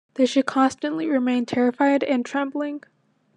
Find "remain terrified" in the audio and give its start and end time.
1.05-2.03